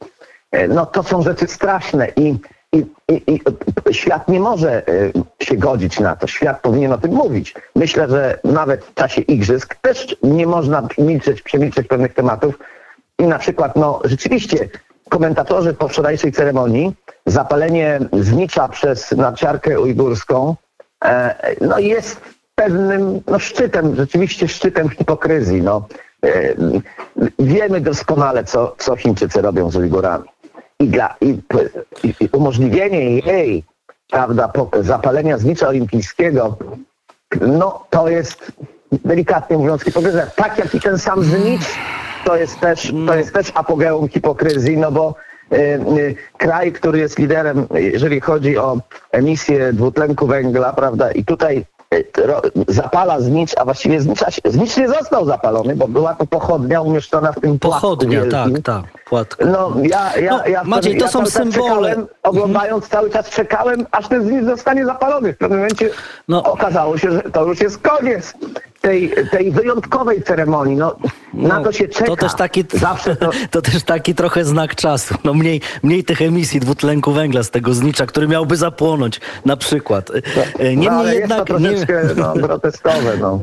e, 0.51 0.67
no 0.67 0.85
to 0.85 1.03
są 1.03 1.21
rzeczy 1.21 1.47
straszne 1.47 2.07
i, 2.15 2.35
i, 2.73 2.85
i, 3.07 3.41
i 3.89 3.93
świat 3.93 4.27
nie 4.27 4.39
może 4.39 4.87
e, 4.87 5.45
się 5.45 5.57
godzić 5.57 5.99
na 5.99 6.15
to. 6.15 6.27
Świat 6.27 6.61
powinien 6.61 6.93
o 6.93 6.97
tym 6.97 7.11
mówić. 7.11 7.55
Myślę, 7.75 8.09
że 8.09 8.39
nawet 8.43 8.85
w 8.85 8.93
czasie 8.93 9.21
igrzysk 9.21 9.75
też 9.75 10.17
nie 10.23 10.47
można 10.47 10.87
milczeć, 10.97 11.41
przemilczeć 11.41 11.87
pewnych 11.87 12.13
tematów, 12.13 12.59
i 13.19 13.23
na 13.23 13.39
przykład, 13.39 13.75
no 13.75 14.01
rzeczywiście, 14.03 14.69
komentatorzy 15.09 15.73
po 15.73 15.87
wczorajszej 15.87 16.31
ceremonii 16.31 16.93
zapalenie 17.25 17.99
znicza 18.13 18.67
przez 18.67 19.11
narciarkę 19.11 19.81
ujgurską 19.81 20.55
e, 21.05 21.55
no 21.61 21.79
jest 21.79 22.36
pewnym 22.57 23.21
no, 23.27 23.39
szczytem, 23.39 23.95
rzeczywiście 23.95 24.47
szczytem 24.47 24.89
hipokryzji. 24.89 25.61
No. 25.61 25.87
E, 26.25 26.53
wiemy 27.39 27.81
doskonale, 27.81 28.43
co, 28.43 28.75
co 28.77 28.95
Chińczycy 28.95 29.41
robią 29.41 29.71
z 29.71 29.75
Ujgurami. 29.75 30.25
I, 30.79 30.87
dla, 30.87 31.15
i, 31.21 31.37
i, 32.03 32.29
umożliwienie 32.31 33.19
jej 33.19 33.63
prawda, 34.11 34.51
zapalenia 34.81 35.37
znicza 35.37 35.67
olimpijskiego, 35.67 36.57
no 37.41 37.85
to 37.89 38.09
jest 38.09 38.51
delikatnie 38.91 39.57
mówiąc 39.57 39.83
hipokryzja. 39.83 40.27
Tak 40.35 40.57
jak 40.57 40.75
i 40.75 40.79
ten 40.79 40.97
sam 40.97 41.23
znicz, 41.23 41.65
to 42.25 42.37
jest 42.37 42.59
też, 42.59 42.93
to 43.07 43.15
jest 43.15 43.33
też 43.33 43.51
apogeum 43.55 44.09
hipokryzji, 44.09 44.77
no 44.77 44.91
bo 44.91 45.15
y, 45.53 45.55
y, 45.97 46.15
kraj, 46.37 46.71
który 46.71 46.99
jest 46.99 47.19
liderem, 47.19 47.67
jeżeli 47.73 48.21
chodzi 48.21 48.57
o 48.57 48.77
emisję 49.11 49.73
dwutlenku 49.73 50.27
węgla, 50.27 50.73
prawda, 50.73 51.11
i 51.11 51.25
tutaj 51.25 51.65
zapala 52.67 53.19
znicz, 53.19 53.51
a 53.57 53.65
właściwie 53.65 54.01
znicza, 54.01 54.31
się- 54.31 54.41
znicz 54.45 54.77
nie 54.77 54.87
został 54.87 55.25
zapalony, 55.25 55.75
bo 55.75 55.87
była 55.87 56.15
to 56.15 56.25
pochodnia 56.25 56.81
umieszczona 56.81 57.31
w 57.31 57.39
tym 57.39 57.59
płatku 57.59 57.81
Pochodnia, 57.81 58.21
wielkim. 58.21 58.61
tak, 58.61 58.81
tak. 58.83 59.03
Płatko. 59.05 59.45
No, 59.45 59.73
ja, 59.83 60.17
ja, 60.17 60.31
No, 60.37 60.45
ja, 60.47 60.63
Maciej, 60.63 60.93
ja 60.93 60.99
to 60.99 61.07
są 61.07 61.11
cały 61.11 61.25
czas 61.25 61.33
symbole. 61.33 61.89
Czekałem, 61.89 62.07
oglądając 62.23 62.87
cały 62.87 63.09
czas 63.09 63.29
czekałem, 63.29 63.85
aż 63.91 64.07
ten 64.07 64.27
znicz 64.27 64.45
zostanie 64.45 64.85
zapalony. 64.85 65.33
W 65.33 65.37
pewnym 65.37 65.59
momencie 65.59 65.89
No. 66.27 66.43
okazało 66.43 66.97
się, 66.97 67.11
że 67.11 67.21
to 67.21 67.45
już 67.45 67.61
jest 67.61 67.77
koniec 67.77 68.33
tej, 68.81 69.13
tej 69.31 69.51
wyjątkowej 69.51 70.23
ceremonii. 70.23 70.75
No, 70.75 70.95
na 71.37 71.63
to 71.63 71.71
się 71.71 71.87
czeka. 71.87 72.05
To 72.05 72.15
też 72.15 72.33
taki, 72.33 72.63
Zawsze 72.73 73.15
to... 73.15 73.29
to 73.51 73.61
też 73.61 73.83
taki 73.83 74.15
trochę 74.15 74.45
znak 74.45 74.75
czasu. 74.75 75.15
No 75.23 75.33
mniej, 75.33 75.61
mniej 75.83 76.03
tych 76.03 76.21
emisji 76.21 76.59
dwutlenku 76.59 77.11
węgla 77.11 77.43
z 77.43 77.49
tego 77.51 77.73
znicza, 77.73 78.05
który 78.05 78.27
miałby 78.27 78.57
zapłonąć 78.57 79.19
na 79.45 79.57
przykład. 79.57 80.09
E, 80.09 80.13
no, 80.63 80.63
Niemniej 80.69 80.89
ale 80.89 81.15
jednak... 81.15 81.37
jest 81.37 81.47
to 81.47 81.59
nie- 81.59 81.69
troszeczkę 81.69 82.03
no, 82.15 82.33
groteskowe. 82.47 83.17
No. 83.21 83.41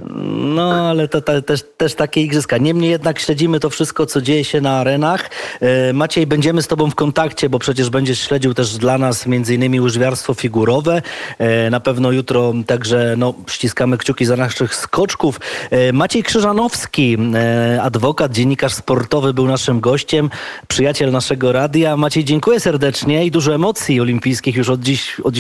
No, 0.55 0.89
ale 0.89 1.09
to, 1.09 1.21
to 1.21 1.43
też, 1.43 1.65
też 1.77 1.95
takie 1.95 2.21
igrzyska. 2.23 2.59
Niemniej 2.59 2.91
jednak 2.91 3.19
śledzimy 3.19 3.61
to 3.61 3.71
wszystko, 3.71 4.07
co 4.07 4.21
dzieje 4.23 4.45
się 4.45 4.61
na 4.61 4.71
arenach. 4.79 5.31
E, 5.61 5.93
Maciej, 5.93 6.27
będziemy 6.27 6.63
z 6.63 6.67
tobą 6.69 6.91
w 6.91 6.95
kontakcie, 6.95 7.49
bo 7.49 7.59
przecież 7.59 7.91
będziesz 7.91 8.21
śledził 8.21 8.55
też 8.55 8.77
dla 8.79 8.99
nas 8.99 9.27
między 9.27 9.55
innymi 9.55 9.81
łyżwiarstwo 9.81 10.35
figurowe. 10.35 11.03
E, 11.39 11.71
Na 11.71 11.81
pewno 11.81 12.11
jutro 12.13 12.53
także 12.67 13.15
no, 13.19 13.35
ściskamy 13.47 13.99
kciuki 13.99 14.25
za 14.25 14.37
naszych 14.37 14.75
skoczków. 14.75 15.41
E, 15.71 15.93
Maciej 15.93 16.23
Krzyżanowski, 16.23 17.17
e, 17.35 17.83
adwokat, 17.85 18.33
dziennikarz 18.33 18.75
sportowy 18.75 19.35
był 19.35 19.47
naszym 19.47 19.81
gościem, 19.81 20.31
przyjaciel 20.69 21.13
naszego 21.13 21.53
radia. 21.53 21.97
Maciej, 21.97 22.25
dziękuję 22.25 22.61
serdecznie 22.61 23.27
i 23.27 23.31
dużo 23.31 23.55
emocji 23.55 24.01
olimpijskich 24.01 24.57
już 24.57 24.71
od, 24.71 24.81
dziś, 24.81 25.21
od 25.21 25.35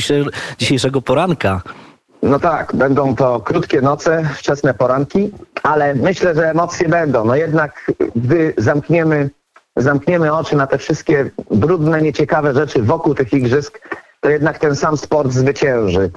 dzisiejszego 0.58 1.02
poranka. 1.02 1.62
no 2.22 2.38
tak, 2.38 2.76
będą 2.76 3.16
to 3.16 3.40
krótkie 3.40 3.80
noce, 3.80 4.28
wczesne 4.36 4.74
poranki, 4.74 5.30
ale 5.62 5.94
myślę, 5.94 6.34
że 6.34 6.50
emocje 6.50 6.88
będą. 6.88 7.24
No 7.24 7.36
jednak 7.36 7.92
gdy 8.16 8.54
zamkniemy, 8.58 9.30
zamkniemy 9.76 10.32
oczy 10.32 10.56
na 10.56 10.66
te 10.66 10.78
wszystkie 10.78 11.30
brudne, 11.50 12.02
nieciekawe 12.02 12.54
rzeczy 12.54 12.82
wokół 12.82 13.14
tych 13.14 13.32
igrzysk, 13.32 13.80
to 14.20 14.30
jednak 14.30 14.58
ten 14.58 14.76
sam 14.76 14.96
sport 14.96 15.32
zwycięży. 15.32 16.10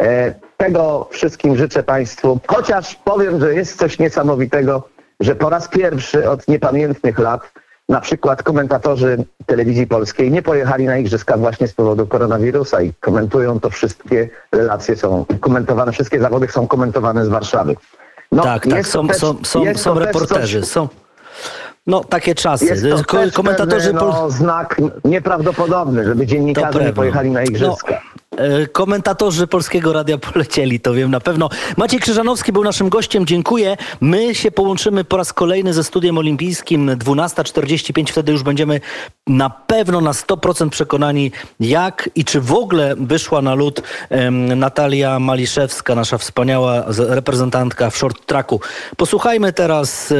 E, 0.00 0.34
tego 0.56 1.08
wszystkim 1.10 1.56
życzę 1.56 1.82
Państwu. 1.82 2.40
Chociaż 2.46 2.94
powiem, 2.94 3.40
że 3.40 3.54
jest 3.54 3.78
coś 3.78 3.98
niesamowitego, 3.98 4.88
że 5.20 5.34
po 5.34 5.50
raz 5.50 5.68
pierwszy 5.68 6.30
od 6.30 6.48
niepamiętnych 6.48 7.18
lat 7.18 7.40
na 7.88 8.00
przykład 8.00 8.42
komentatorzy 8.42 9.24
telewizji 9.46 9.86
polskiej 9.86 10.30
nie 10.30 10.42
pojechali 10.42 10.84
na 10.84 10.98
igrzyska 10.98 11.36
właśnie 11.36 11.68
z 11.68 11.72
powodu 11.72 12.06
koronawirusa 12.06 12.82
i 12.82 12.92
komentują 13.00 13.60
to 13.60 13.70
wszystkie 13.70 14.28
relacje 14.52 14.96
są 14.96 15.24
komentowane, 15.40 15.92
wszystkie 15.92 16.20
zawody 16.20 16.48
są 16.48 16.66
komentowane 16.66 17.24
z 17.24 17.28
Warszawy. 17.28 17.76
No, 18.32 18.42
tak, 18.42 18.66
tak, 18.66 18.86
są, 18.86 19.08
też- 19.08 19.16
są, 19.16 19.36
są, 19.44 19.64
są 19.74 19.98
reporterzy, 19.98 20.60
coś- 20.60 20.70
są. 20.70 20.88
No, 21.86 22.04
takie 22.04 22.34
czasy. 22.34 22.64
Jest 22.64 22.82
to 22.90 23.04
Ko- 23.04 23.18
komentatorzy 23.34 23.92
pewny, 23.92 24.00
no, 24.00 24.30
znak 24.30 24.80
nieprawdopodobny, 25.04 26.04
żeby 26.04 26.26
dziennikarze 26.26 26.84
nie 26.84 26.92
pojechali 26.92 27.30
na 27.30 27.42
igrzyska. 27.42 28.00
No, 28.27 28.27
komentatorzy 28.72 29.46
Polskiego 29.46 29.92
Radia 29.92 30.18
polecieli, 30.18 30.80
to 30.80 30.94
wiem 30.94 31.10
na 31.10 31.20
pewno. 31.20 31.48
Maciej 31.76 32.00
Krzyżanowski 32.00 32.52
był 32.52 32.64
naszym 32.64 32.88
gościem, 32.88 33.26
dziękuję. 33.26 33.76
My 34.00 34.34
się 34.34 34.50
połączymy 34.50 35.04
po 35.04 35.16
raz 35.16 35.32
kolejny 35.32 35.74
ze 35.74 35.84
Studiem 35.84 36.18
Olimpijskim 36.18 36.86
12.45, 36.90 38.10
wtedy 38.10 38.32
już 38.32 38.42
będziemy 38.42 38.80
na 39.26 39.50
pewno 39.50 40.00
na 40.00 40.12
100% 40.12 40.68
przekonani 40.68 41.32
jak 41.60 42.10
i 42.14 42.24
czy 42.24 42.40
w 42.40 42.52
ogóle 42.52 42.94
wyszła 42.96 43.42
na 43.42 43.54
lód 43.54 43.82
Natalia 44.56 45.18
Maliszewska, 45.18 45.94
nasza 45.94 46.18
wspaniała 46.18 46.84
reprezentantka 46.98 47.90
w 47.90 47.96
short 47.96 48.26
tracku. 48.26 48.60
Posłuchajmy 48.96 49.52
teraz 49.52 50.12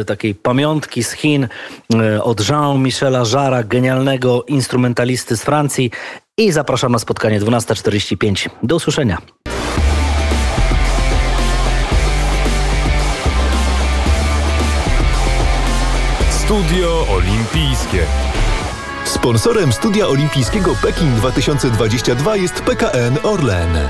e, 0.00 0.04
takiej 0.04 0.34
pamiątki 0.34 1.04
z 1.04 1.12
Chin 1.12 1.48
e, 1.94 2.22
od 2.22 2.48
Jean-Michela 2.48 3.22
Jarra, 3.32 3.62
genialnego 3.62 4.44
instrumentalisty 4.48 5.36
z 5.36 5.42
Francji 5.42 5.90
i 6.38 6.52
zapraszam 6.52 6.92
na 6.92 6.98
spotkanie 6.98 7.40
12.45. 7.40 8.48
Do 8.62 8.76
usłyszenia. 8.76 9.18
Studio 16.30 17.06
Olimpijskie. 17.10 18.06
Sponsorem 19.04 19.72
studia 19.72 20.06
olimpijskiego 20.06 20.74
Pekin 20.82 21.14
2022 21.14 22.36
jest 22.36 22.54
PKN 22.54 23.18
Orlen. 23.22 23.88